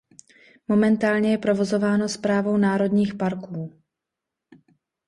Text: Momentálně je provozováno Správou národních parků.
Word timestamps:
Momentálně 0.67 1.31
je 1.31 1.37
provozováno 1.37 2.09
Správou 2.09 2.57
národních 2.57 3.13
parků. 3.15 3.81